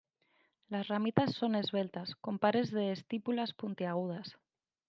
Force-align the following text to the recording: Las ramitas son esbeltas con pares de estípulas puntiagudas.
Las 0.67 0.87
ramitas 0.87 1.35
son 1.35 1.53
esbeltas 1.53 2.15
con 2.15 2.39
pares 2.39 2.71
de 2.71 2.91
estípulas 2.91 3.53
puntiagudas. 3.53 4.35